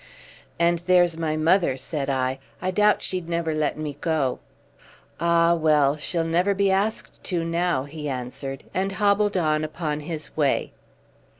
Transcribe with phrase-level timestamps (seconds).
[0.59, 4.39] "And there's my mother," said I, "I doubt she'd never let me go."
[5.19, 5.53] "Ah!
[5.53, 10.71] well, she'll never be asked to now," he answered, and hobbled on upon his way.